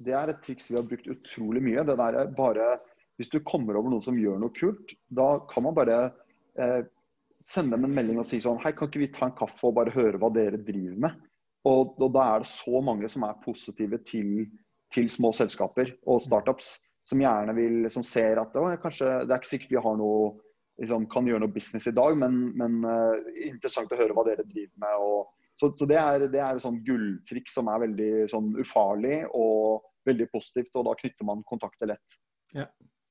det, 0.00 0.14
er 0.16 0.32
et 0.32 0.40
triks 0.44 0.68
vi 0.72 0.78
har 0.78 0.88
brukt 0.88 1.08
utrolig 1.12 1.62
mye. 1.64 1.84
Det 1.88 1.96
der 2.00 2.18
er 2.22 2.32
bare, 2.36 2.70
Hvis 3.18 3.32
du 3.32 3.40
kommer 3.46 3.78
over 3.78 3.90
noen 3.90 4.04
som 4.04 4.18
gjør 4.18 4.38
noe 4.40 4.54
kult, 4.54 4.94
da 5.10 5.40
kan 5.50 5.66
man 5.66 5.76
bare 5.76 5.98
eh, 6.58 6.82
sende 7.42 7.76
dem 7.76 7.88
en 7.88 7.96
melding 7.96 8.20
og 8.22 8.26
si 8.26 8.40
sånn 8.42 8.60
Hei, 8.62 8.72
kan 8.76 8.90
ikke 8.90 9.02
vi 9.02 9.12
ta 9.14 9.28
en 9.28 9.36
kaffe 9.38 9.66
og 9.68 9.76
bare 9.78 9.94
høre 9.94 10.20
hva 10.22 10.30
dere 10.34 10.60
driver 10.62 10.98
med? 11.06 11.24
Og, 11.66 11.96
og 11.98 12.12
da 12.14 12.24
er 12.34 12.44
det 12.44 12.50
så 12.50 12.82
mange 12.84 13.10
som 13.10 13.26
er 13.26 13.40
positive 13.44 14.00
til, 14.06 14.46
til 14.94 15.08
små 15.10 15.32
selskaper 15.36 15.90
og 16.06 16.22
startups. 16.24 16.76
Som 17.08 17.22
gjerne 17.22 17.54
vil, 17.56 17.86
som 17.90 18.04
ser 18.04 18.38
at 18.40 18.54
kanskje, 18.82 19.08
det 19.24 19.32
er 19.32 19.40
ikke 19.40 19.50
sikkert 19.50 19.74
vi 19.74 19.82
har 19.82 19.96
noe 19.98 20.36
liksom, 20.78 21.06
kan 21.10 21.26
gjøre 21.26 21.42
noe 21.44 21.54
business 21.54 21.88
i 21.88 21.94
dag, 21.96 22.14
men, 22.20 22.36
men 22.58 22.78
uh, 22.84 23.16
interessant 23.48 23.92
å 23.92 23.98
høre 23.98 24.14
hva 24.16 24.26
dere 24.28 24.46
driver 24.46 24.74
med. 24.84 25.02
og 25.02 25.32
så, 25.58 25.72
så 25.74 25.88
det 25.90 25.98
er, 25.98 26.26
det 26.30 26.42
er 26.44 26.60
sånn 26.62 26.82
gulltriks 26.86 27.56
som 27.58 27.70
er 27.72 27.82
veldig 27.88 28.10
sånn 28.30 28.52
ufarlig 28.62 29.24
og 29.34 29.88
veldig 30.06 30.28
positivt, 30.30 30.70
og 30.78 30.86
da 30.86 30.94
knytter 31.00 31.26
man 31.26 31.42
kontakter 31.48 31.90
lett. 31.90 32.18
Ja. 32.54 32.68